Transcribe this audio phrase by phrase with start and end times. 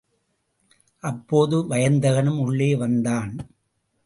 [1.03, 3.31] அப்போது வயந்தகனும் உள்ளே வந்தான்.